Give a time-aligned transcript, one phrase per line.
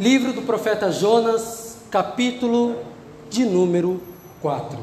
[0.00, 2.76] Livro do profeta Jonas, capítulo
[3.28, 4.00] de número
[4.40, 4.78] 4.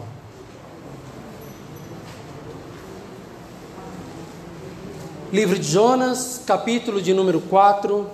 [5.32, 8.06] Livro de Jonas, capítulo de número 4.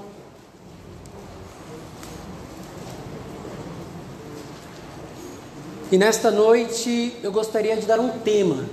[5.92, 8.66] E nesta noite eu gostaria de dar um tema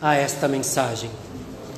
[0.00, 1.10] a esta mensagem.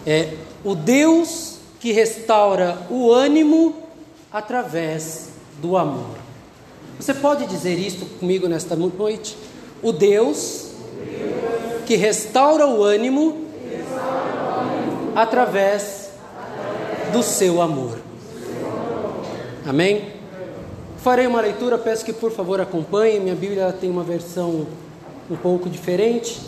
[0.06, 3.82] É o Deus que restaura o ânimo
[4.30, 6.16] através do amor.
[6.98, 9.36] Você pode dizer isto comigo nesta noite?
[9.82, 10.68] O Deus
[11.86, 13.46] que restaura o ânimo
[15.14, 16.10] através
[17.12, 17.98] do seu amor.
[19.66, 20.12] Amém?
[20.98, 23.20] Farei uma leitura, peço que por favor acompanhem.
[23.20, 24.66] Minha Bíblia tem uma versão
[25.30, 26.40] um pouco diferente.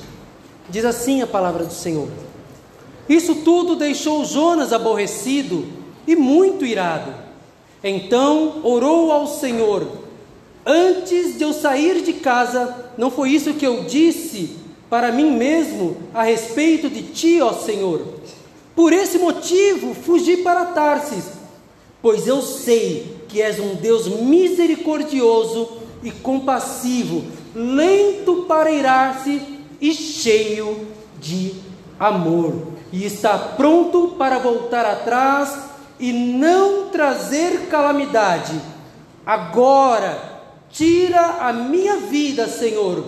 [0.68, 2.08] Diz assim a palavra do Senhor:
[3.08, 5.66] Isso tudo deixou Jonas aborrecido
[6.06, 7.29] e muito irado.
[7.82, 9.86] Então orou ao Senhor:
[10.64, 14.56] Antes de eu sair de casa, não foi isso que eu disse
[14.90, 18.04] para mim mesmo a respeito de ti, ó Senhor?
[18.74, 21.24] Por esse motivo fugi para Tarsis,
[22.02, 25.68] pois eu sei que és um Deus misericordioso
[26.02, 27.24] e compassivo,
[27.54, 29.40] lento para irar-se
[29.80, 30.88] e cheio
[31.20, 31.54] de
[31.98, 32.54] amor,
[32.92, 35.69] e está pronto para voltar atrás
[36.00, 38.58] e não trazer calamidade.
[39.24, 40.18] Agora,
[40.70, 43.04] tira a minha vida, Senhor,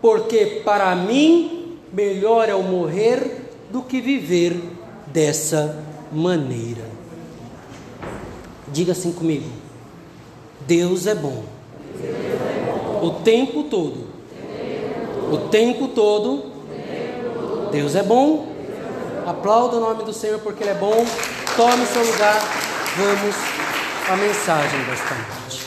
[0.00, 4.60] porque para mim melhor é o morrer do que viver
[5.06, 6.82] dessa maneira.
[8.68, 9.48] Diga assim comigo:
[10.66, 11.44] Deus é bom.
[13.02, 14.06] O tempo todo.
[15.32, 16.52] O tempo todo.
[17.70, 18.48] Deus é bom.
[19.26, 21.04] Aplauda o nome do Senhor porque Ele é bom.
[21.56, 22.42] Tome seu lugar.
[22.96, 23.36] Vamos
[24.10, 25.64] à mensagem desta noite.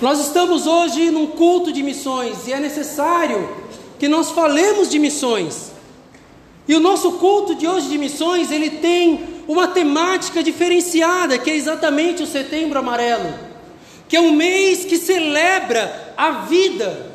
[0.00, 3.50] Nós estamos hoje num culto de missões e é necessário
[3.98, 5.72] que nós falemos de missões.
[6.68, 11.56] E o nosso culto de hoje de missões, ele tem uma temática diferenciada, que é
[11.56, 13.34] exatamente o Setembro Amarelo,
[14.08, 17.12] que é um mês que celebra a vida.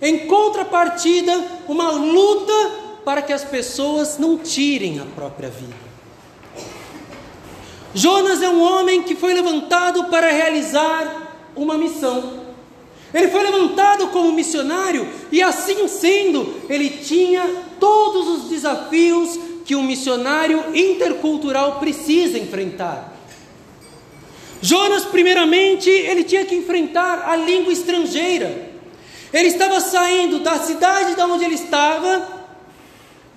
[0.00, 5.92] Em contrapartida, uma luta para que as pessoas não tirem a própria vida.
[7.94, 12.42] Jonas é um homem que foi levantado para realizar uma missão.
[13.12, 17.44] Ele foi levantado como missionário e, assim sendo, ele tinha
[17.78, 23.12] todos os desafios que um missionário intercultural precisa enfrentar.
[24.62, 28.70] Jonas, primeiramente, ele tinha que enfrentar a língua estrangeira.
[29.32, 32.41] Ele estava saindo da cidade de onde ele estava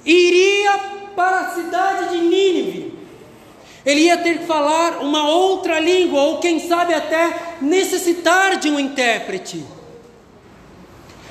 [0.05, 0.77] iria
[1.15, 2.93] para a cidade de Nínive.
[3.85, 8.79] Ele ia ter que falar uma outra língua, ou quem sabe até necessitar de um
[8.79, 9.63] intérprete.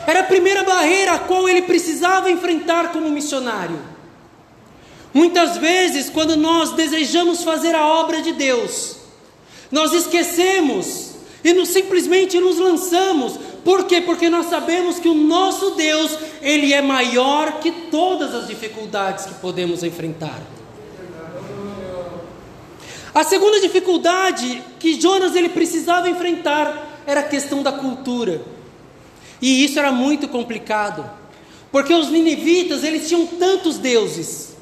[0.07, 3.81] Era a primeira barreira a qual ele precisava enfrentar como missionário.
[5.13, 8.97] Muitas vezes, quando nós desejamos fazer a obra de Deus,
[9.71, 13.39] nós esquecemos e nos, simplesmente nos lançamos.
[13.65, 14.03] Por quê?
[14.03, 19.35] Porque nós sabemos que o nosso Deus, Ele é maior que todas as dificuldades que
[19.35, 20.41] podemos enfrentar.
[23.15, 28.43] A segunda dificuldade que Jonas ele precisava enfrentar era a questão da cultura.
[29.41, 31.09] E isso era muito complicado,
[31.71, 34.55] porque os ninivitas eles tinham tantos deuses.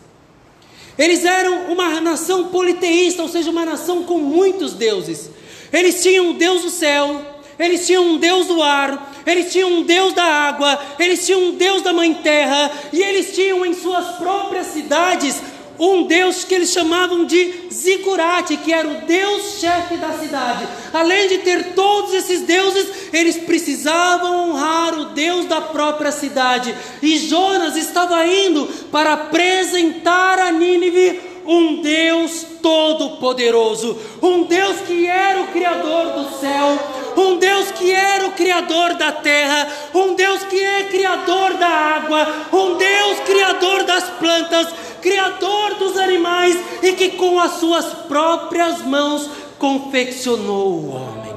[0.98, 5.30] Eles eram uma nação politeísta, ou seja, uma nação com muitos deuses.
[5.72, 7.31] Eles tinham um Deus do céu,
[7.64, 11.54] eles tinham um Deus do ar, eles tinham um Deus da água, eles tinham um
[11.54, 15.40] Deus da mãe terra, e eles tinham em suas próprias cidades
[15.78, 20.66] um Deus que eles chamavam de Zigurate, que era o Deus chefe da cidade.
[20.92, 26.74] Além de ter todos esses deuses, eles precisavam honrar o Deus da própria cidade.
[27.02, 35.40] E Jonas estava indo para apresentar a Nínive um Deus todo-poderoso, um Deus que era
[35.40, 36.78] o Criador do céu,
[37.16, 42.26] um Deus que era o Criador da terra, um Deus que é Criador da água,
[42.52, 44.68] um Deus Criador das plantas,
[45.00, 49.28] Criador dos animais e que com as suas próprias mãos
[49.58, 51.32] confeccionou o homem.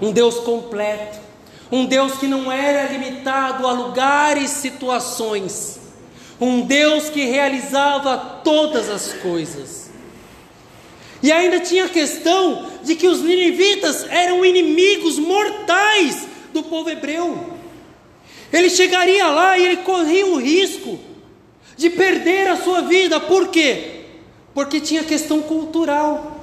[0.00, 1.18] Um Deus completo,
[1.70, 5.81] um Deus que não era limitado a lugares, situações,
[6.42, 9.90] um Deus que realizava todas as coisas.
[11.22, 17.52] E ainda tinha a questão de que os ninivitas eram inimigos mortais do povo hebreu.
[18.52, 20.98] Ele chegaria lá e ele corria o risco
[21.76, 23.20] de perder a sua vida.
[23.20, 24.00] Por quê?
[24.52, 26.41] Porque tinha questão cultural.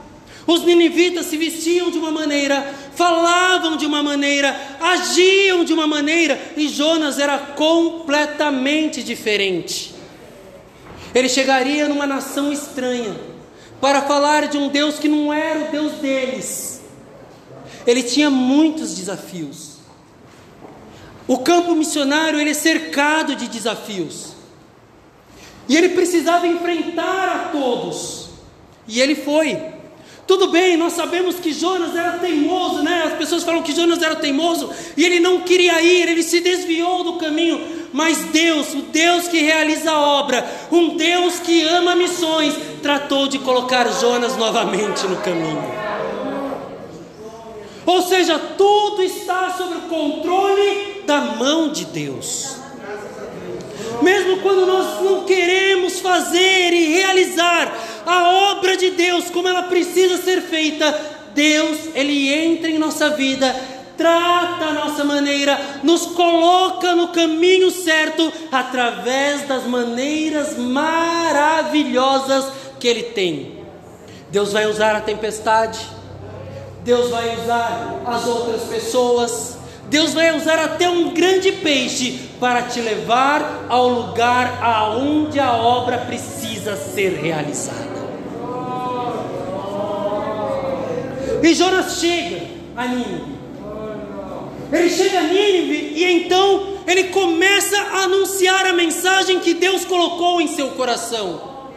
[0.50, 6.42] Os ninivitas se vestiam de uma maneira, falavam de uma maneira, agiam de uma maneira,
[6.58, 9.94] e Jonas era completamente diferente.
[11.14, 13.16] Ele chegaria numa nação estranha
[13.80, 16.82] para falar de um Deus que não era o Deus deles.
[17.86, 19.78] Ele tinha muitos desafios.
[21.28, 24.34] O campo missionário ele é cercado de desafios.
[25.68, 28.30] E ele precisava enfrentar a todos.
[28.88, 29.78] E ele foi.
[30.30, 33.06] Tudo bem, nós sabemos que Jonas era teimoso, né?
[33.08, 37.04] As pessoas falam que Jonas era teimoso e ele não queria ir, ele se desviou
[37.04, 37.60] do caminho.
[37.92, 43.40] Mas Deus, o Deus que realiza a obra, um Deus que ama missões, tratou de
[43.40, 45.64] colocar Jonas novamente no caminho.
[47.84, 52.56] Ou seja, tudo está sob o controle da mão de Deus.
[54.04, 60.18] Mesmo quando nós não queremos fazer e realizar a obra de Deus como ela precisa
[60.18, 61.00] ser feita,
[61.34, 63.56] Deus, ele entra em nossa vida,
[63.96, 72.46] trata a nossa maneira, nos coloca no caminho certo através das maneiras maravilhosas
[72.80, 73.60] que ele tem.
[74.32, 75.80] Deus vai usar a tempestade,
[76.84, 79.58] Deus vai usar as outras pessoas,
[79.90, 85.98] Deus vai usar até um grande peixe para te levar ao lugar aonde a obra
[86.00, 87.99] precisa ser realizada.
[91.42, 92.42] E Jonas chega
[92.76, 93.40] a Nínive.
[94.72, 100.40] Ele chega a Nínive e então ele começa a anunciar a mensagem que Deus colocou
[100.42, 101.70] em seu coração.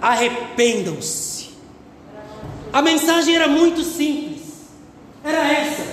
[0.00, 1.48] Arrependam-se.
[2.72, 4.42] A mensagem era muito simples.
[5.24, 5.86] Era essa: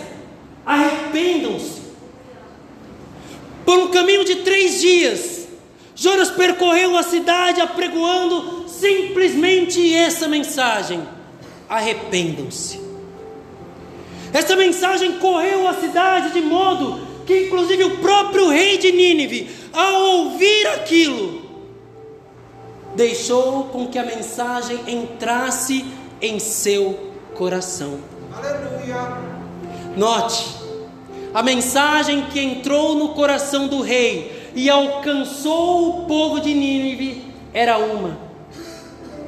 [0.66, 1.82] arrependam-se.
[3.66, 5.48] Por um caminho de três dias,
[5.96, 11.02] Jonas percorreu a cidade apregoando simplesmente essa mensagem:
[11.70, 12.80] arrependam-se.
[14.34, 20.02] Essa mensagem correu a cidade de modo que, inclusive, o próprio rei de Nínive, ao
[20.02, 21.42] ouvir aquilo,
[22.96, 25.86] deixou com que a mensagem entrasse
[26.22, 28.00] em seu coração.
[28.34, 29.18] Aleluia.
[29.96, 30.46] Note,
[31.34, 37.24] a mensagem que entrou no coração do rei e alcançou o povo de Nínive
[37.54, 38.18] era uma: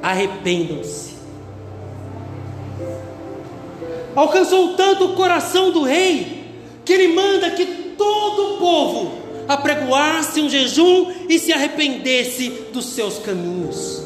[0.02, 1.07] arrependam-se.
[4.18, 6.44] Alcançou tanto o coração do rei
[6.84, 9.12] que ele manda que todo o povo
[9.48, 14.02] apregoasse um jejum e se arrependesse dos seus caminhos.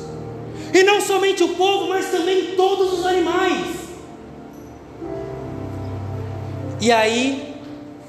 [0.74, 3.68] E não somente o povo, mas também todos os animais.
[6.82, 7.56] E aí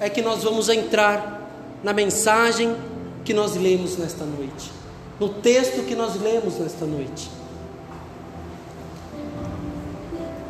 [0.01, 1.49] é que nós vamos entrar
[1.85, 2.75] na mensagem
[3.25, 4.73] que nós lemos nesta noite,
[5.21, 7.31] no texto que nós lemos nesta noite.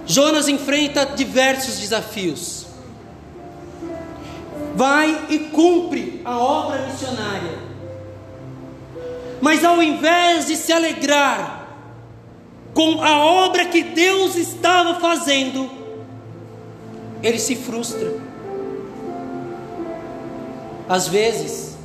[0.07, 2.67] Jonas enfrenta diversos desafios.
[4.75, 7.59] Vai e cumpre a obra missionária.
[9.41, 11.69] Mas ao invés de se alegrar
[12.73, 15.71] com a obra que Deus estava fazendo,
[17.23, 18.13] ele se frustra.
[20.89, 21.77] Às vezes,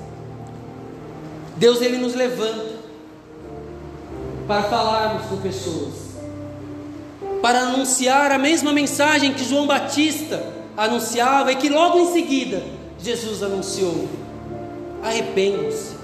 [1.56, 2.78] Deus ele nos levanta
[4.48, 6.07] para falarmos com pessoas,
[7.42, 10.44] para anunciar a mesma mensagem que João Batista
[10.76, 12.64] anunciava e que logo em seguida
[13.00, 14.08] Jesus anunciou:
[15.04, 15.96] arrependam-se.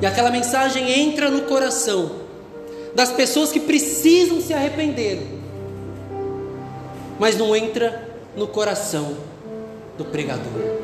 [0.00, 2.12] E aquela mensagem entra no coração
[2.94, 5.38] das pessoas que precisam se arrepender
[7.18, 9.16] mas não entra no coração
[9.96, 10.78] do pregador.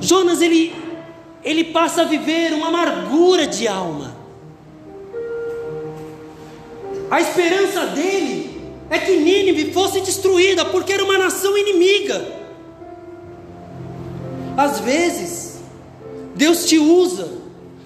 [0.00, 0.74] Jonas ele
[1.44, 4.11] ele passa a viver uma amargura de alma.
[7.12, 8.50] A esperança dele
[8.88, 12.24] é que Nínive fosse destruída porque era uma nação inimiga.
[14.56, 15.60] Às vezes,
[16.34, 17.28] Deus te usa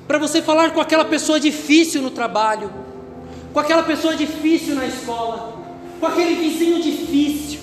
[0.06, 2.86] para você falar com aquela pessoa difícil no trabalho
[3.56, 5.54] com aquela pessoa difícil na escola,
[5.98, 7.60] com aquele vizinho difícil,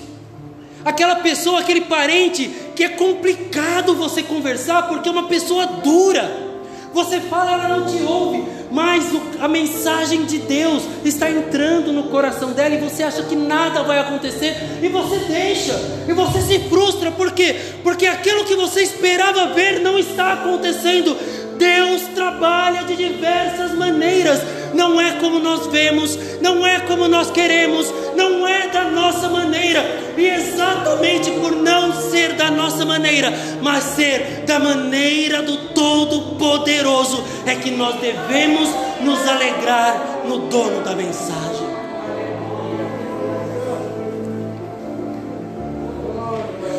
[0.84, 6.52] aquela pessoa, aquele parente que é complicado você conversar porque é uma pessoa dura.
[6.92, 8.42] Você fala, ela não te ouve,
[8.74, 9.04] mas
[9.40, 14.00] a mensagem de Deus está entrando no coração dela e você acha que nada vai
[14.00, 15.72] acontecer e você deixa,
[16.08, 17.54] e você se frustra, por quê?
[17.84, 21.16] Porque aquilo que você esperava ver não está acontecendo.
[21.64, 24.38] Deus trabalha de diversas maneiras
[24.74, 29.82] não é como nós vemos, não é como nós queremos, não é da nossa maneira,
[30.18, 37.54] e exatamente por não ser da nossa maneira, mas ser da maneira do Todo-Poderoso, é
[37.54, 38.68] que nós devemos
[39.00, 41.74] nos alegrar no dono da mensagem.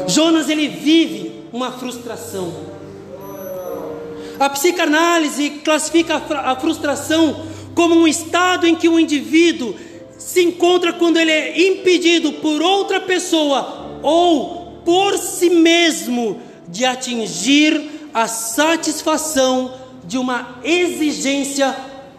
[0.07, 2.74] Jonas ele vive uma frustração.
[4.39, 9.75] A psicanálise classifica a frustração como um estado em que o indivíduo
[10.17, 18.09] se encontra quando ele é impedido por outra pessoa ou por si mesmo de atingir
[18.13, 19.73] a satisfação
[20.03, 21.75] de uma exigência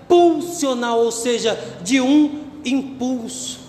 [0.08, 3.60] pulsional, ou seja, de um impulso.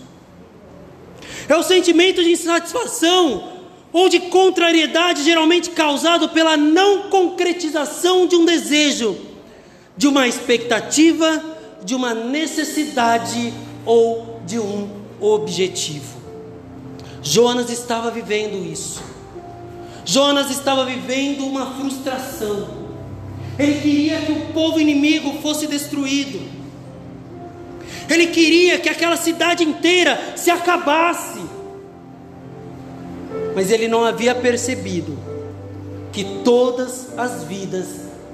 [1.47, 3.56] É o sentimento de insatisfação
[3.97, 9.17] ou de contrariedade, geralmente causado pela não concretização de um desejo,
[9.97, 11.43] de uma expectativa,
[11.83, 13.51] de uma necessidade
[13.83, 14.87] ou de um
[15.19, 16.15] objetivo.
[17.23, 19.01] Jonas estava vivendo isso.
[20.05, 22.69] Jonas estava vivendo uma frustração.
[23.57, 26.39] Ele queria que o povo inimigo fosse destruído.
[28.07, 31.46] Ele queria que aquela cidade inteira se acabasse
[33.57, 35.17] mas ele não havia percebido
[36.11, 37.87] que todas as vidas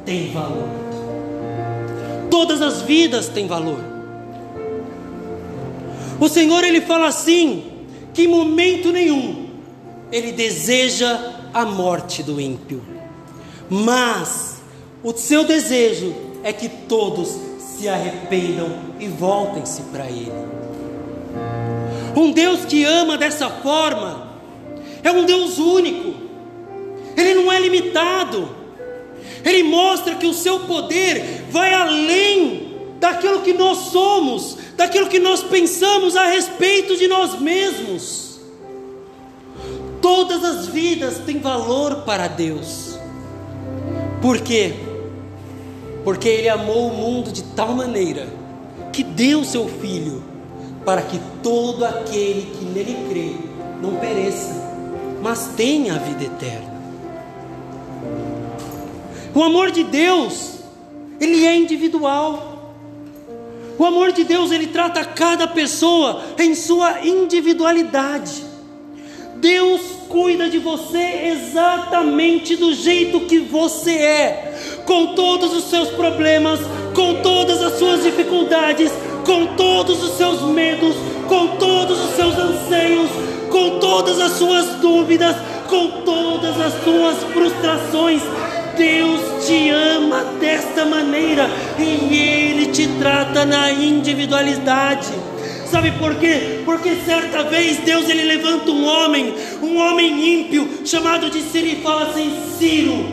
[0.03, 0.68] têm valor.
[2.30, 3.80] Todas as vidas têm valor.
[6.20, 9.48] O Senhor ele fala assim que em momento nenhum
[10.12, 11.18] ele deseja
[11.53, 12.84] a morte do ímpio.
[13.70, 14.58] Mas
[15.01, 16.13] o seu desejo
[16.44, 20.34] é que todos se arrependam e voltem-se para ele.
[22.13, 24.23] Um Deus que ama dessa forma,
[25.03, 26.13] é um Deus único,
[27.15, 28.50] Ele não é limitado,
[29.43, 35.43] Ele mostra que o seu poder vai além daquilo que nós somos, daquilo que nós
[35.43, 38.39] pensamos a respeito de nós mesmos.
[40.01, 42.98] Todas as vidas têm valor para Deus,
[44.22, 44.74] por quê?
[46.05, 48.27] Porque Ele amou o mundo de tal maneira
[48.93, 50.24] que deu seu Filho
[50.86, 53.36] para que todo aquele que nele crê
[53.81, 54.62] não pereça,
[55.24, 56.74] mas tem a vida eterna.
[59.34, 60.60] O amor de Deus,
[61.20, 62.75] ele é individual.
[63.80, 68.44] O amor de Deus, ele trata cada pessoa em sua individualidade.
[69.38, 76.60] Deus cuida de você exatamente do jeito que você é, com todos os seus problemas,
[76.94, 78.92] com todas as suas dificuldades,
[79.25, 80.96] com todos os seus medos,
[81.27, 83.10] com todos os seus anseios,
[84.34, 85.36] as suas dúvidas,
[85.68, 88.22] com todas as suas frustrações.
[88.75, 91.48] Deus te ama desta maneira
[91.78, 95.13] e Ele te trata na individualidade.
[95.70, 96.62] Sabe por quê?
[96.66, 101.75] Porque certa vez Deus ele levanta um homem, um homem ímpio, chamado de Ciro, e
[101.78, 103.06] fala assim: Ciro,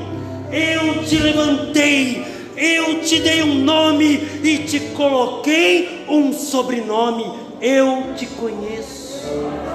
[0.53, 2.23] eu te levantei,
[2.57, 7.25] eu te dei um nome e te coloquei um sobrenome,
[7.63, 9.70] eu te conheço.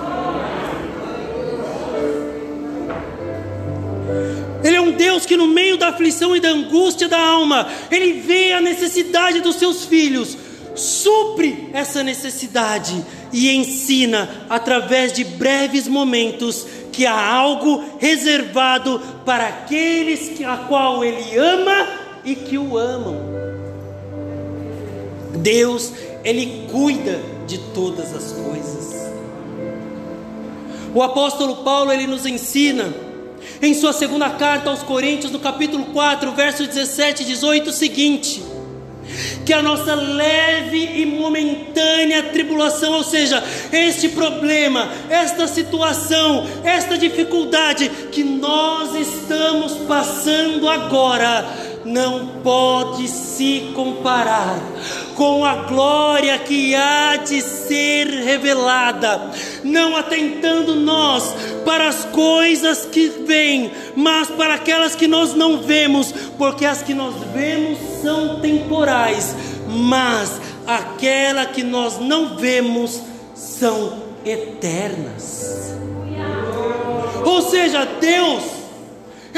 [4.63, 8.13] Ele é um Deus que, no meio da aflição e da angústia da alma, Ele
[8.13, 10.35] vê a necessidade dos seus filhos,
[10.73, 20.29] supre essa necessidade e ensina, através de breves momentos, que há algo reservado para aqueles
[20.29, 21.87] que, a qual Ele ama
[22.23, 23.21] e que o amam.
[25.37, 25.93] Deus,
[26.23, 28.95] Ele cuida de todas as coisas.
[30.95, 33.04] O apóstolo Paulo, ele nos ensina
[33.65, 38.43] em sua segunda carta aos Coríntios, no capítulo 4, versos 17 e 18, o seguinte:
[39.43, 47.89] que a nossa leve e momentânea tribulação, ou seja, este problema, esta situação, esta dificuldade
[48.11, 51.45] que nós estamos passando agora,
[51.83, 54.59] não pode se comparar
[55.15, 59.31] com a glória que há de ser revelada,
[59.63, 66.11] não atentando nós para as coisas que vêm, mas para aquelas que nós não vemos,
[66.37, 69.35] porque as que nós vemos são temporais,
[69.67, 73.01] mas aquela que nós não vemos
[73.33, 73.93] são
[74.25, 75.73] eternas.
[77.23, 78.54] Ou seja, Deus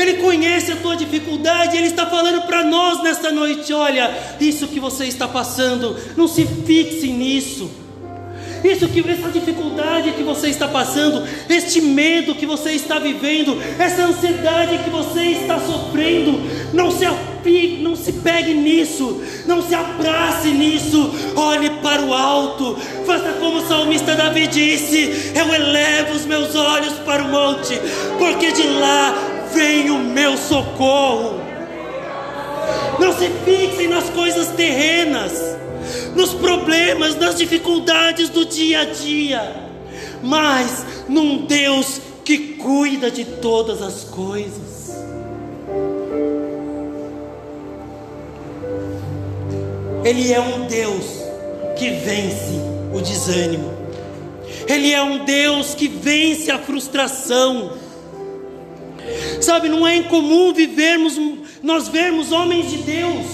[0.01, 4.79] ele conhece a tua dificuldade, Ele está falando para nós nesta noite: olha, isso que
[4.79, 7.69] você está passando, não se fixe nisso.
[8.63, 14.03] Isso que essa dificuldade que você está passando, este medo que você está vivendo, essa
[14.03, 16.41] ansiedade que você está sofrendo,
[16.73, 21.11] não se apigue, não se pegue nisso, não se abrace nisso.
[21.35, 26.93] Olhe para o alto, faça como o salmista Davi disse: Eu elevo os meus olhos
[27.05, 27.79] para o monte,
[28.17, 31.41] porque de lá vem o meu socorro.
[32.99, 35.57] Não se fixem nas coisas terrenas.
[36.15, 39.55] nos problemas, nas dificuldades do dia a dia,
[40.21, 44.97] mas num Deus que cuida de todas as coisas.
[50.03, 51.05] Ele é um Deus
[51.77, 52.59] que vence
[52.93, 53.73] o desânimo.
[54.67, 57.71] Ele é um Deus que vence a frustração.
[59.41, 61.19] Sabe, não é incomum vivermos,
[61.61, 63.25] nós vermos homens de Deus,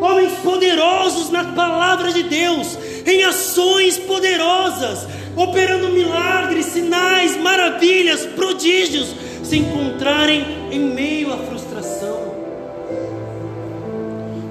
[0.00, 9.08] homens poderosos na palavra de Deus, em ações poderosas, operando milagres, sinais, maravilhas, prodígios,
[9.42, 12.36] se encontrarem em meio à frustração.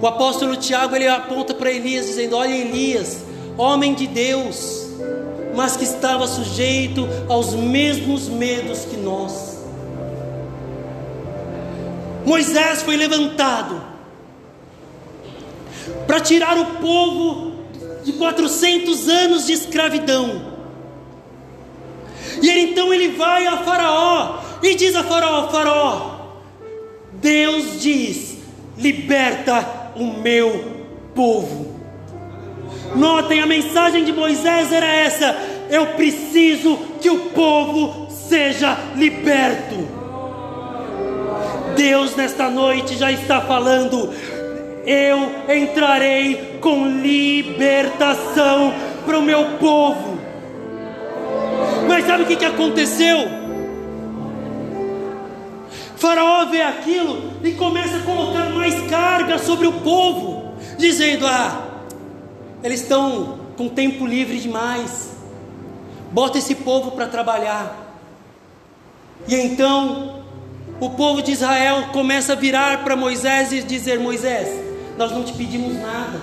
[0.02, 3.24] O apóstolo Tiago ele aponta para Elias dizendo: Olha, Elias,
[3.58, 4.88] homem de Deus,
[5.56, 9.57] mas que estava sujeito aos mesmos medos que nós.
[12.28, 13.82] Moisés foi levantado
[16.06, 17.54] para tirar o povo
[18.04, 20.58] de 400 anos de escravidão.
[22.42, 26.20] E ele, então ele vai a Faraó e diz a Faraó: Faraó,
[27.14, 28.40] Deus diz:
[28.78, 30.84] liberta o meu
[31.16, 31.80] povo.
[32.94, 35.34] Notem, a mensagem de Moisés era essa:
[35.70, 39.97] eu preciso que o povo seja liberto.
[41.78, 44.12] Deus nesta noite já está falando:
[44.86, 48.74] eu entrarei com libertação
[49.06, 50.18] para o meu povo.
[51.88, 53.18] Mas sabe o que, que aconteceu?
[55.96, 61.84] Faraó vê aquilo e começa a colocar mais carga sobre o povo, dizendo: Ah,
[62.64, 65.16] eles estão com tempo livre demais.
[66.12, 67.86] Bota esse povo para trabalhar.
[69.28, 70.17] E então
[70.80, 74.48] o povo de Israel começa a virar para Moisés e dizer: Moisés,
[74.98, 76.22] nós não te pedimos nada.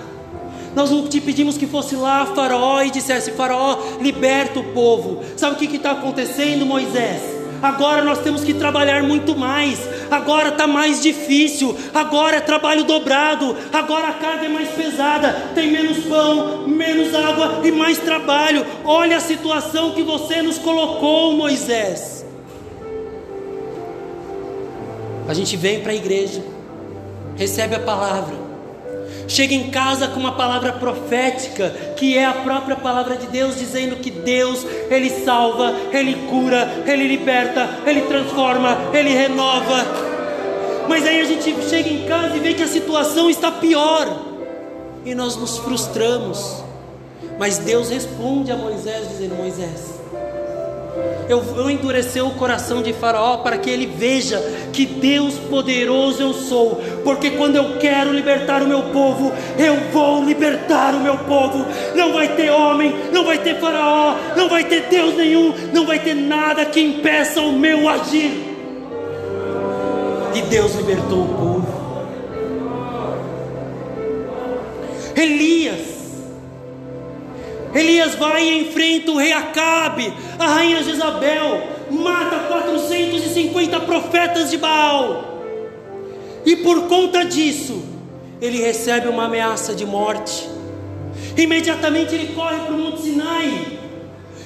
[0.75, 5.23] Nós não te pedimos que fosse lá Faraó e dissesse: Faraó, liberta o povo.
[5.37, 7.35] Sabe o que está acontecendo, Moisés?
[7.65, 13.57] agora nós temos que trabalhar muito mais, agora está mais difícil, agora é trabalho dobrado,
[13.73, 18.65] agora a carga é mais pesada, tem menos pão, menos água e mais trabalho.
[18.85, 22.24] Olha a situação que você nos colocou, Moisés.
[25.27, 26.43] A gente vem para a igreja,
[27.37, 28.35] recebe a palavra,
[29.27, 33.97] chega em casa com uma palavra profética, que é a própria palavra de Deus, dizendo
[33.97, 39.85] que Deus, Ele salva, Ele cura, Ele liberta, Ele transforma, Ele renova.
[40.89, 44.07] Mas aí a gente chega em casa e vê que a situação está pior,
[45.05, 46.63] e nós nos frustramos.
[47.39, 49.94] Mas Deus responde a Moisés, dizendo: Moisés,
[51.29, 54.39] eu vou endurecer o coração de Faraó para que ele veja
[54.73, 60.23] que Deus poderoso eu sou, porque quando eu quero libertar o meu povo, eu vou
[60.25, 61.67] libertar o meu povo.
[61.95, 65.99] Não vai ter homem, não vai ter Faraó, não vai ter Deus nenhum, não vai
[65.99, 68.55] ter nada que impeça o meu agir.
[70.35, 71.75] E Deus libertou o povo.
[75.17, 75.94] Elias
[77.75, 85.43] Elias vai e enfrenta o rei Acabe, a rainha Jezabel, mata 450 profetas de Baal.
[86.47, 87.83] E por conta disso,
[88.41, 90.49] ele recebe uma ameaça de morte.
[91.37, 93.79] Imediatamente ele corre para o Monte Sinai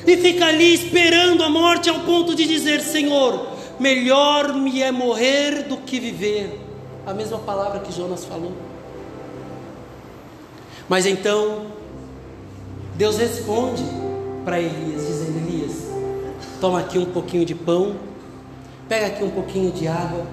[0.07, 5.65] e fica ali esperando a morte ao ponto de dizer: Senhor, melhor me é morrer
[5.65, 6.59] do que viver.
[7.07, 8.53] A mesma palavra que Jonas falou.
[10.89, 11.78] Mas então
[12.99, 13.85] Deus responde
[14.45, 15.87] para Elias, dizendo: Elias,
[16.61, 17.95] toma aqui um pouquinho de pão,
[18.89, 20.27] pega aqui um pouquinho de água,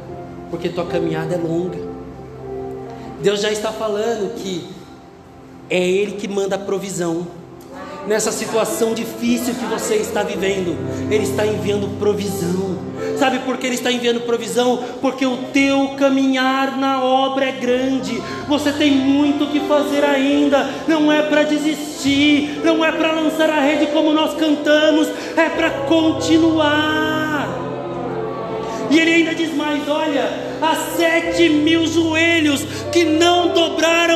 [0.50, 1.78] porque tua caminhada é longa.
[3.22, 4.68] Deus já está falando que
[5.70, 7.28] é Ele que manda a provisão.
[8.08, 10.76] Nessa situação difícil que você está vivendo,
[11.12, 12.80] Ele está enviando provisão.
[13.18, 14.84] Sabe por que Ele está enviando provisão?
[15.02, 18.22] Porque o teu caminhar na obra é grande.
[18.48, 20.70] Você tem muito que fazer ainda.
[20.88, 25.70] Não é para desistir, não é para lançar a rede como nós cantamos, é para
[25.88, 27.66] continuar.
[28.90, 30.30] E ele ainda diz mais: olha,
[30.62, 33.35] há sete mil joelhos que não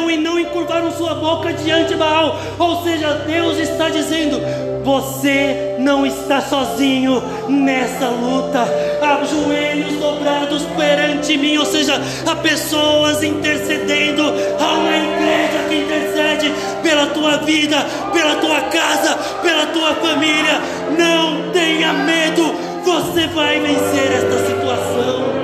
[0.10, 2.40] e não encurvaram sua boca diante de Baal.
[2.58, 4.40] Ou seja, Deus está dizendo:
[4.84, 8.66] você não está sozinho nessa luta.
[9.02, 14.24] Há joelhos dobrados perante mim, ou seja, há pessoas intercedendo,
[14.60, 17.78] há uma igreja que intercede pela tua vida,
[18.14, 20.60] pela tua casa, pela tua família.
[20.98, 25.39] Não tenha medo, você vai vencer esta situação.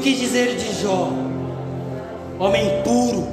[0.00, 1.12] Que dizer de Jó?
[2.38, 3.28] Homem puro,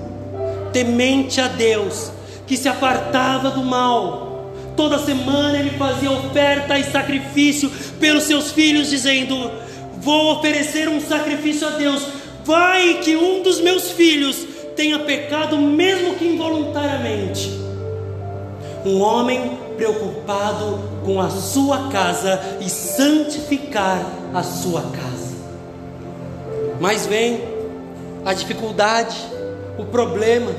[0.73, 2.12] temente a Deus,
[2.45, 4.51] que se apartava do mal.
[4.75, 9.49] Toda semana ele fazia oferta e sacrifício pelos seus filhos, dizendo:
[9.99, 12.06] Vou oferecer um sacrifício a Deus.
[12.43, 17.49] Vai que um dos meus filhos tenha pecado, mesmo que involuntariamente.
[18.86, 25.16] Um homem preocupado com a sua casa e santificar a sua casa.
[26.79, 27.41] Mas vem
[28.25, 29.17] a dificuldade,
[29.77, 30.51] o problema.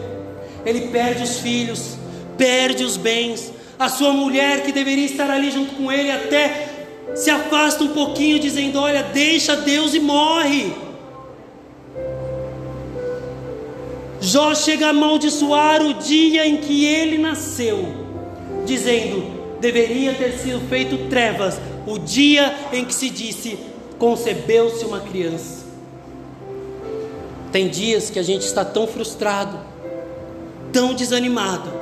[0.64, 1.96] Ele perde os filhos,
[2.36, 6.68] perde os bens, a sua mulher que deveria estar ali junto com ele até
[7.14, 10.72] se afasta um pouquinho, dizendo: Olha, deixa Deus e morre.
[14.20, 17.86] Jó chega a amaldiçoar o dia em que ele nasceu,
[18.66, 23.58] dizendo: deveria ter sido feito trevas, o dia em que se disse:
[23.98, 25.57] concebeu-se uma criança.
[27.52, 29.58] Tem dias que a gente está tão frustrado,
[30.72, 31.72] tão desanimado,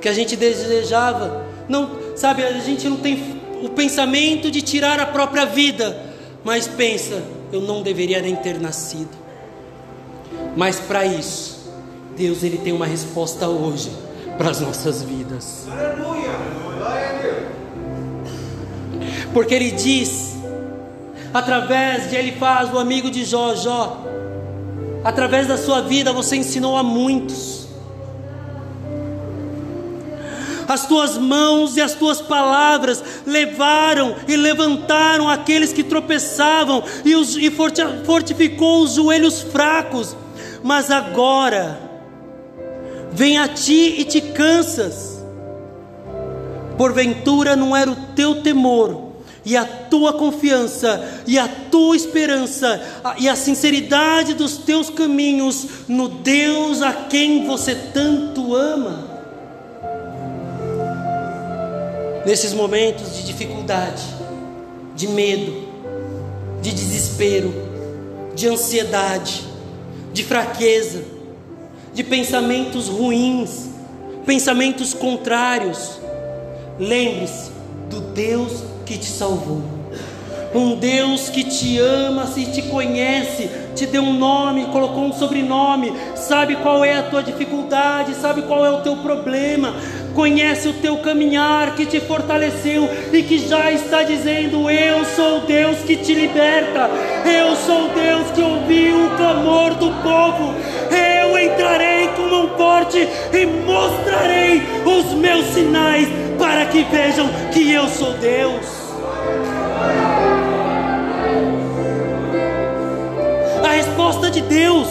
[0.00, 5.06] que a gente desejava, não, sabe, a gente não tem o pensamento de tirar a
[5.06, 5.96] própria vida,
[6.44, 9.16] mas pensa, eu não deveria nem ter nascido.
[10.56, 11.72] Mas para isso,
[12.16, 13.90] Deus ele tem uma resposta hoje
[14.36, 15.66] para as nossas vidas.
[15.70, 16.54] Aleluia!
[19.34, 20.36] Porque ele diz,
[21.32, 24.04] através de ele faz o amigo de Jó, Jó,
[25.04, 27.68] através da sua vida você ensinou a muitos.
[30.66, 37.36] As tuas mãos e as tuas palavras levaram e levantaram aqueles que tropeçavam e, os,
[37.36, 37.52] e
[38.06, 40.16] fortificou os joelhos fracos.
[40.62, 41.78] Mas agora,
[43.12, 45.22] vem a ti e te cansas.
[46.78, 49.03] Porventura não era o teu temor
[49.44, 52.80] e a tua confiança e a tua esperança
[53.18, 59.14] e a sinceridade dos teus caminhos no Deus a quem você tanto ama.
[62.24, 64.02] nesses momentos de dificuldade,
[64.94, 65.68] de medo,
[66.62, 67.52] de desespero,
[68.34, 69.44] de ansiedade,
[70.12, 71.02] de fraqueza,
[71.92, 73.68] de pensamentos ruins,
[74.24, 76.00] pensamentos contrários.
[76.78, 77.50] Lembre-se
[77.90, 79.62] do Deus que te salvou
[80.54, 85.92] um Deus que te ama, se te conhece, te deu um nome, colocou um sobrenome,
[86.14, 89.74] sabe qual é a tua dificuldade, sabe qual é o teu problema,
[90.14, 95.78] conhece o teu caminhar, que te fortaleceu e que já está dizendo: Eu sou Deus
[95.78, 96.88] que te liberta,
[97.26, 100.54] eu sou Deus que ouviu o clamor do povo,
[100.88, 106.06] eu entrarei com mão forte e mostrarei os meus sinais
[106.38, 108.73] para que vejam que eu sou Deus.
[113.62, 114.88] A resposta de Deus,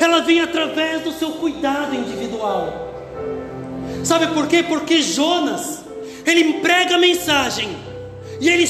[0.00, 2.92] ela vem através do seu cuidado individual.
[4.04, 4.62] Sabe por quê?
[4.62, 5.84] Porque Jonas,
[6.26, 7.76] ele prega a mensagem,
[8.40, 8.66] e ele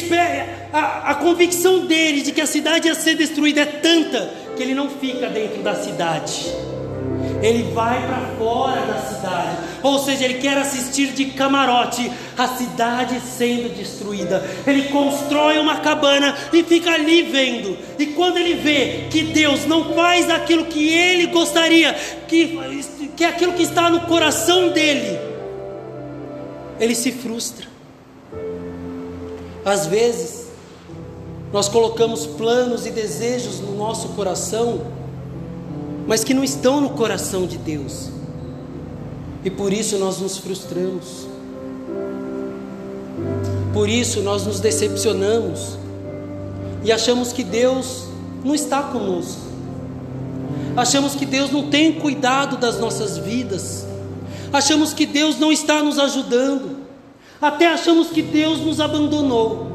[0.73, 4.75] a, a convicção dele de que a cidade ia ser destruída é tanta que ele
[4.75, 6.53] não fica dentro da cidade
[7.43, 13.21] ele vai para fora da cidade, ou seja, ele quer assistir de camarote a cidade
[13.21, 14.43] sendo destruída.
[14.65, 19.93] Ele constrói uma cabana e fica ali vendo, e quando ele vê que Deus não
[19.93, 21.93] faz aquilo que ele gostaria,
[22.29, 22.59] que,
[23.17, 25.19] que é aquilo que está no coração dele,
[26.79, 27.67] ele se frustra.
[29.65, 30.49] Às vezes,
[31.53, 35.02] nós colocamos planos e desejos no nosso coração
[36.07, 38.11] mas que não estão no coração de Deus.
[39.45, 41.27] E por isso nós nos frustramos.
[43.73, 45.79] Por isso nós nos decepcionamos
[46.85, 48.05] e achamos que Deus
[48.45, 49.41] não está conosco.
[50.77, 53.87] Achamos que Deus não tem cuidado das nossas vidas.
[54.53, 56.83] Achamos que Deus não está nos ajudando.
[57.41, 59.67] Até achamos que Deus nos abandonou.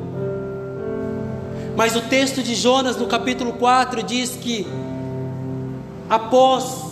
[1.76, 4.66] Mas o texto de Jonas, no capítulo 4, diz que
[6.10, 6.88] após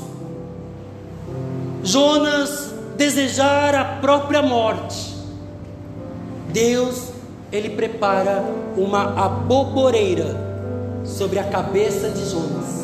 [1.83, 5.15] Jonas desejar a própria morte,
[6.49, 7.09] Deus
[7.51, 8.43] ele prepara
[8.75, 10.35] uma aboboreira
[11.03, 12.75] sobre a cabeça de Jonas.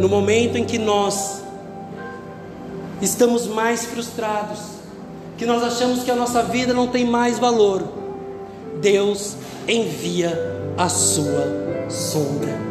[0.00, 1.42] No momento em que nós
[3.00, 4.60] estamos mais frustrados,
[5.36, 7.82] que nós achamos que a nossa vida não tem mais valor,
[8.80, 9.36] Deus
[9.68, 10.38] envia
[10.76, 12.61] a sua sombra.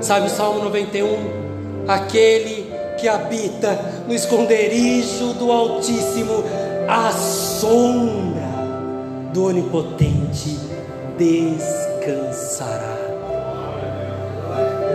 [0.00, 1.86] Sabe o Salmo 91?
[1.86, 6.44] Aquele que habita no esconderijo do Altíssimo,
[6.88, 8.50] a sombra
[9.32, 10.58] do Onipotente
[11.18, 12.96] descansará.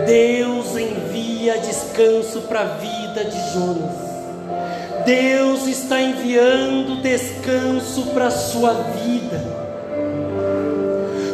[0.06, 4.06] Deus envia descanso para a vida de Jonas.
[5.04, 9.40] Deus está enviando descanso para a sua vida.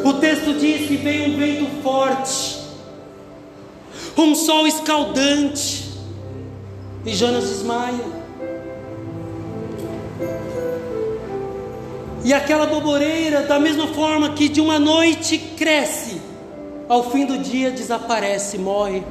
[0.04, 2.61] O texto diz que veio um vento forte,
[4.16, 5.92] um sol escaldante,
[7.04, 8.22] e Jonas desmaia.
[12.24, 16.20] E aquela boboreira, da mesma forma que de uma noite cresce,
[16.88, 19.02] ao fim do dia desaparece, morre.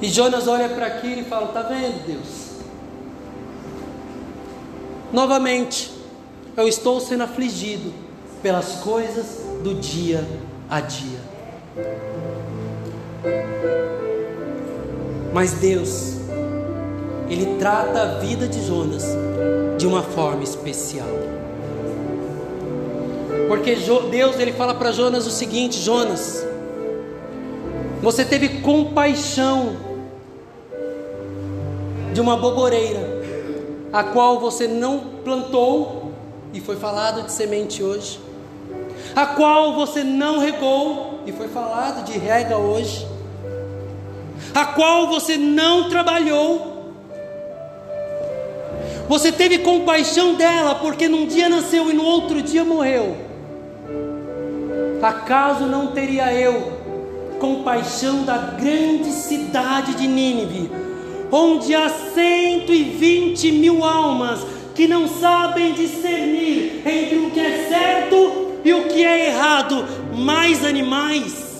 [0.00, 2.52] E Jonas olha para aquilo e fala: Está vendo, Deus?
[5.12, 5.92] Novamente,
[6.56, 7.92] eu estou sendo afligido
[8.42, 10.26] pelas coisas do dia
[10.70, 11.18] a dia.
[15.32, 16.18] Mas Deus,
[17.28, 19.04] Ele trata a vida de Jonas
[19.78, 21.08] de uma forma especial.
[23.48, 23.74] Porque
[24.10, 26.46] Deus ele fala para Jonas o seguinte: Jonas,
[28.02, 29.76] você teve compaixão
[32.12, 33.22] de uma boboreira,
[33.92, 36.12] a qual você não plantou,
[36.52, 38.20] e foi falado de semente hoje,
[39.14, 43.06] a qual você não regou, e foi falado de rega hoje,
[44.54, 46.92] a qual você não trabalhou,
[49.08, 53.16] você teve compaixão dela, porque num dia nasceu e no outro dia morreu.
[55.02, 56.80] Acaso não teria eu
[57.40, 60.70] compaixão da grande cidade de Nínive,
[61.32, 68.72] onde há 120 mil almas que não sabem discernir entre o que é certo e
[68.72, 71.52] o que é errado, mais animais?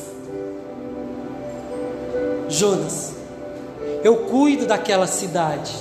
[2.49, 3.15] Jonas,
[4.05, 5.73] eu cuido daquela cidade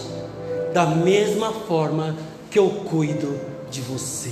[0.74, 2.16] da mesma forma
[2.50, 4.32] que eu cuido de você.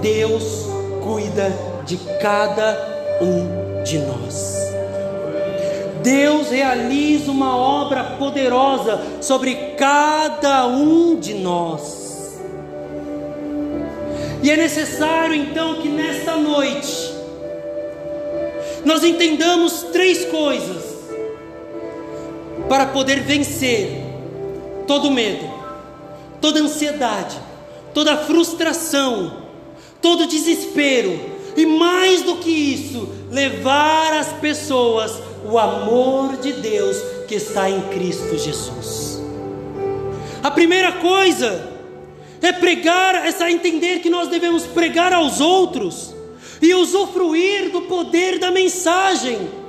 [0.00, 0.66] Deus
[1.02, 1.52] cuida
[1.86, 4.56] de cada um de nós.
[6.02, 12.03] Deus realiza uma obra poderosa sobre cada um de nós.
[14.44, 17.14] E é necessário então que nesta noite
[18.84, 20.84] nós entendamos três coisas
[22.68, 24.04] para poder vencer
[24.86, 25.50] todo medo,
[26.42, 27.40] toda ansiedade,
[27.94, 29.44] toda frustração,
[30.02, 31.18] todo desespero
[31.56, 37.80] e mais do que isso, levar às pessoas o amor de Deus que está em
[37.88, 39.22] Cristo Jesus.
[40.42, 41.72] A primeira coisa
[42.46, 46.14] é pregar, é entender que nós devemos pregar aos outros
[46.60, 49.63] e usufruir do poder da mensagem.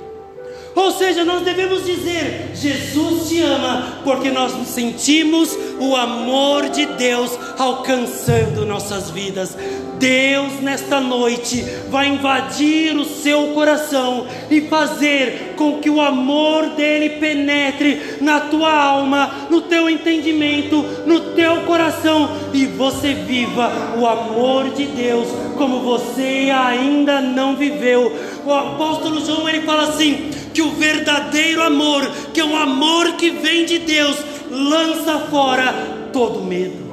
[0.76, 7.36] Ou seja, nós devemos dizer: Jesus te ama, porque nós sentimos o amor de Deus
[7.58, 9.56] alcançando nossas vidas.
[9.98, 17.18] Deus, nesta noite, vai invadir o seu coração e fazer com que o amor dele
[17.18, 24.70] penetre na tua alma, no teu entendimento, no teu coração e você viva o amor
[24.70, 28.12] de Deus como você ainda não viveu.
[28.44, 33.28] O apóstolo João ele fala assim: que o verdadeiro amor, que é um amor que
[33.28, 34.16] vem de Deus,
[34.50, 36.86] lança fora todo medo.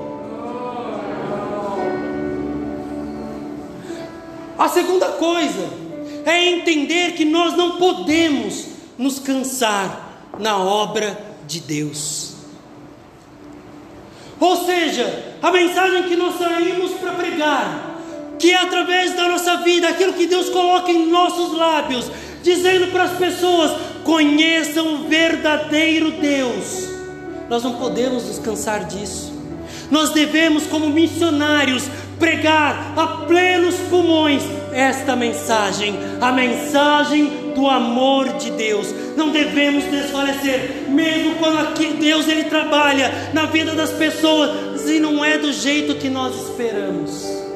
[4.59, 5.69] A segunda coisa
[6.25, 8.65] é entender que nós não podemos
[8.97, 12.33] nos cansar na obra de Deus.
[14.41, 17.93] Ou seja, a mensagem que nós saímos para pregar,
[18.37, 22.11] que é através da nossa vida, aquilo que Deus coloca em nossos lábios,
[22.43, 23.71] dizendo para as pessoas:
[24.03, 26.89] conheçam o verdadeiro Deus.
[27.49, 29.33] Nós não podemos descansar disso.
[29.89, 31.83] Nós devemos, como missionários,
[32.19, 38.87] pregar a plenos pulmões esta mensagem, a mensagem do amor de Deus.
[39.15, 45.23] Não devemos desfalecer, mesmo quando aqui Deus ele trabalha na vida das pessoas e não
[45.23, 47.52] é do jeito que nós esperamos.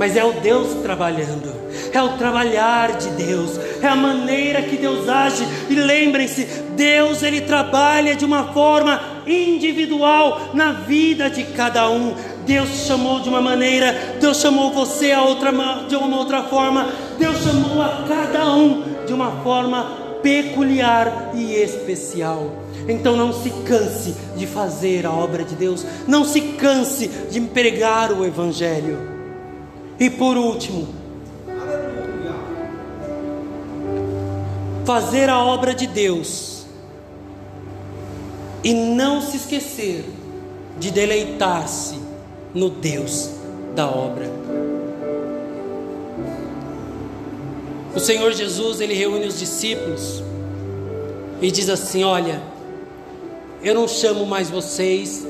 [0.00, 1.60] Mas é o Deus trabalhando
[1.92, 5.46] é o trabalhar de Deus, é a maneira que Deus age.
[5.68, 6.44] E lembrem-se,
[6.76, 12.14] Deus ele trabalha de uma forma individual na vida de cada um.
[12.46, 15.52] Deus chamou de uma maneira, Deus chamou você a outra,
[15.88, 22.50] de uma outra forma, Deus chamou a cada um de uma forma peculiar e especial.
[22.88, 28.10] Então não se canse de fazer a obra de Deus, não se canse de pregar
[28.10, 29.09] o Evangelho.
[30.00, 30.88] E por último,
[34.86, 36.64] fazer a obra de Deus
[38.64, 40.06] e não se esquecer
[40.78, 42.00] de deleitar-se
[42.54, 43.30] no Deus
[43.74, 44.26] da obra.
[47.94, 50.22] O Senhor Jesus, ele reúne os discípulos
[51.42, 52.40] e diz assim: Olha,
[53.62, 55.26] eu não chamo mais vocês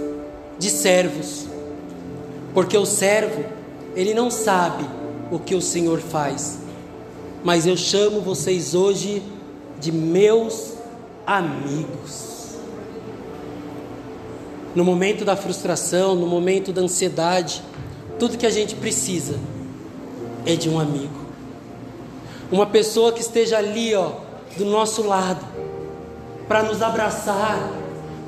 [0.61, 1.47] de servos,
[2.55, 3.45] porque o servo,
[3.95, 4.85] ele não sabe
[5.31, 6.59] o que o Senhor faz,
[7.43, 9.23] mas eu chamo vocês hoje
[9.81, 10.75] de meus
[11.27, 12.57] amigos.
[14.75, 17.63] No momento da frustração, no momento da ansiedade,
[18.19, 19.35] tudo que a gente precisa
[20.47, 21.21] é de um amigo.
[22.53, 24.13] Uma pessoa que esteja ali, ó,
[24.57, 25.45] do nosso lado,
[26.47, 27.59] para nos abraçar,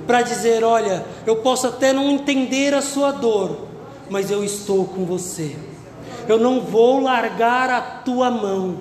[0.07, 3.68] para dizer: Olha, eu posso até não entender a sua dor,
[4.11, 5.57] mas eu estou com você.
[6.29, 8.79] Eu não vou largar a tua mão.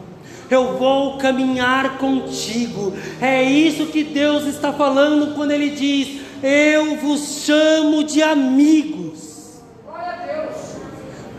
[0.49, 2.93] Eu vou caminhar contigo.
[3.21, 9.61] É isso que Deus está falando quando Ele diz: Eu vos chamo de amigos.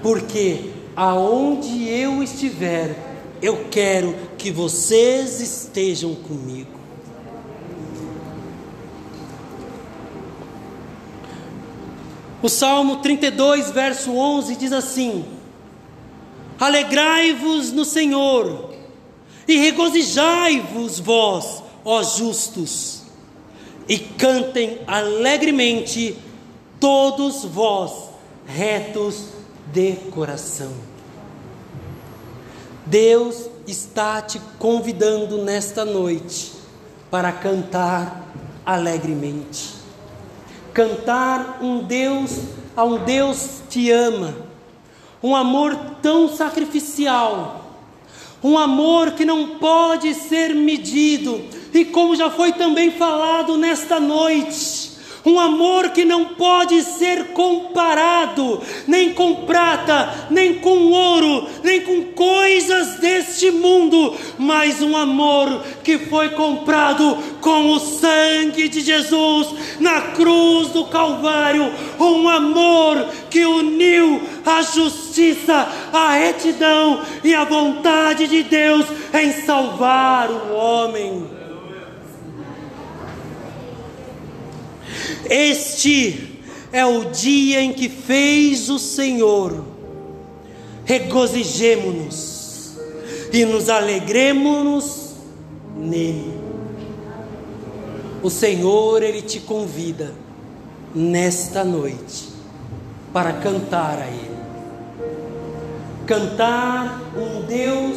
[0.02, 2.96] Porque aonde eu estiver,
[3.40, 6.81] eu quero que vocês estejam comigo.
[12.42, 15.24] O Salmo 32, verso 11 diz assim:
[16.58, 18.74] Alegrai-vos no Senhor
[19.46, 23.02] e regozijai-vos vós, ó justos,
[23.88, 26.18] e cantem alegremente
[26.80, 28.10] todos vós,
[28.44, 29.26] retos
[29.72, 30.72] de coração.
[32.84, 36.52] Deus está te convidando nesta noite
[37.08, 38.26] para cantar
[38.66, 39.71] alegremente
[40.72, 42.38] cantar um Deus,
[42.76, 44.34] a um Deus te ama,
[45.22, 47.78] um amor tão sacrificial,
[48.42, 54.92] um amor que não pode ser medido, e como já foi também falado nesta noite,
[55.24, 62.12] um amor que não pode ser comparado nem com prata, nem com ouro, nem com
[62.12, 62.98] coisas
[63.42, 69.48] deste mundo, mas um amor que foi comprado com o sangue de Jesus
[69.80, 78.28] na cruz do Calvário, um amor que uniu a justiça, a retidão e a vontade
[78.28, 81.26] de Deus em salvar o homem.
[85.28, 86.38] Este
[86.72, 89.64] é o dia em que fez o Senhor.
[90.84, 92.41] Regozijemo-nos
[93.32, 95.14] e nos alegremos
[95.76, 96.38] nele.
[98.22, 100.12] O Senhor, Ele te convida
[100.94, 102.28] nesta noite
[103.12, 104.32] para cantar a Ele.
[106.06, 107.96] Cantar um Deus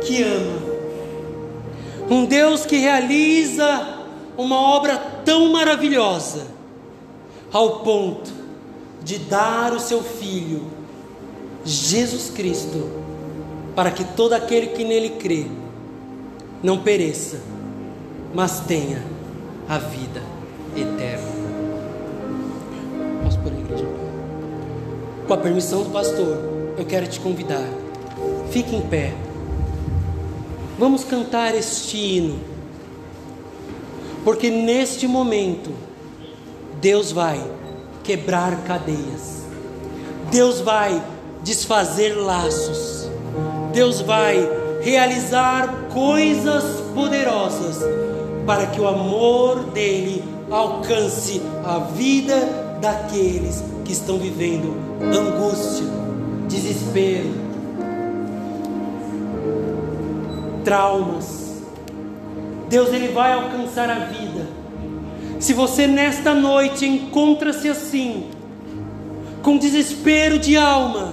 [0.00, 0.72] que ama,
[2.10, 3.98] um Deus que realiza
[4.36, 6.46] uma obra tão maravilhosa,
[7.52, 8.32] ao ponto
[9.04, 10.62] de dar o seu Filho,
[11.64, 13.01] Jesus Cristo,
[13.74, 15.46] para que todo aquele que nele crê
[16.62, 17.40] não pereça,
[18.34, 19.02] mas tenha
[19.68, 20.22] a vida
[20.76, 21.32] eterna.
[23.24, 23.86] Posso por a igreja?
[25.26, 26.38] Com a permissão do pastor,
[26.76, 27.66] eu quero te convidar.
[28.50, 29.12] Fique em pé.
[30.78, 32.52] Vamos cantar este hino
[34.24, 35.70] porque neste momento,
[36.80, 37.44] Deus vai
[38.04, 39.42] quebrar cadeias,
[40.30, 41.02] Deus vai
[41.42, 42.91] desfazer laços,
[43.72, 44.48] Deus vai
[44.82, 47.78] realizar coisas poderosas
[48.46, 52.36] para que o amor dele alcance a vida
[52.80, 55.86] daqueles que estão vivendo angústia,
[56.48, 57.30] desespero,
[60.64, 61.42] traumas
[62.72, 64.48] Deus ele vai alcançar a vida.
[65.38, 68.30] Se você nesta noite encontra-se assim,
[69.42, 71.12] com desespero de alma,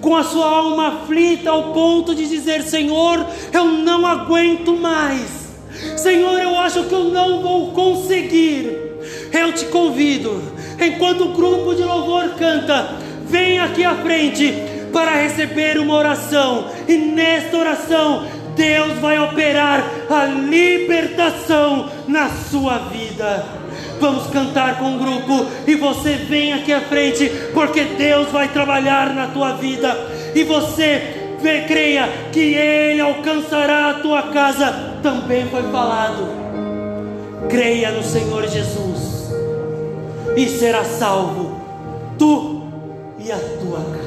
[0.00, 5.54] com a sua alma aflita ao ponto de dizer: Senhor, eu não aguento mais,
[5.96, 8.84] Senhor, eu acho que eu não vou conseguir.
[9.32, 10.42] Eu te convido,
[10.80, 14.52] enquanto o grupo de louvor canta, vem aqui à frente
[14.92, 18.26] para receber uma oração, e nesta oração
[18.56, 23.65] Deus vai operar a libertação na sua vida.
[24.00, 29.14] Vamos cantar com o grupo e você vem aqui à frente, porque Deus vai trabalhar
[29.14, 29.96] na tua vida
[30.34, 31.26] e você
[31.66, 34.98] creia que Ele alcançará a tua casa.
[35.02, 36.28] Também foi falado.
[37.48, 39.32] Creia no Senhor Jesus
[40.36, 41.58] e será salvo,
[42.18, 42.62] tu
[43.18, 44.06] e a tua casa.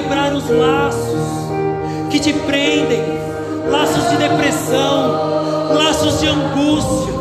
[0.00, 1.20] Quebrar os laços
[2.10, 3.02] que te prendem
[3.70, 7.12] laços de depressão, laços de angústia,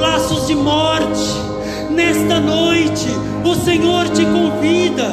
[0.00, 1.48] laços de morte.
[1.90, 3.08] Nesta noite,
[3.44, 5.08] o Senhor te convida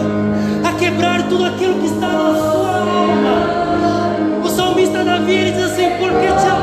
[0.67, 4.43] a quebrar tudo aquilo que está na sua alma.
[4.43, 6.54] O salmista Davi diz assim: Porque te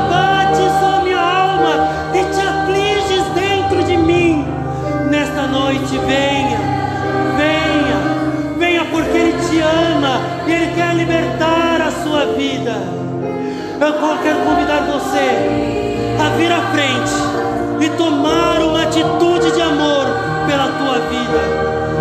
[10.75, 12.73] quer libertar a sua vida.
[13.79, 20.05] Eu quero convidar você a vir à frente e tomar uma atitude de amor
[20.47, 21.41] pela tua vida.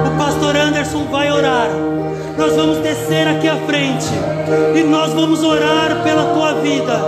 [0.07, 1.69] O pastor Anderson vai orar.
[2.39, 4.09] Nós vamos descer aqui à frente
[4.75, 6.99] e nós vamos orar pela tua vida,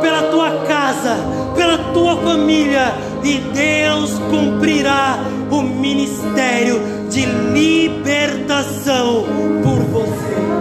[0.00, 1.16] pela tua casa,
[1.56, 5.18] pela tua família e Deus cumprirá
[5.50, 9.24] o ministério de libertação
[9.62, 10.53] por você.